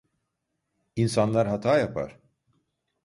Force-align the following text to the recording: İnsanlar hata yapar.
İnsanlar 0.95 1.47
hata 1.47 1.77
yapar. 1.77 2.19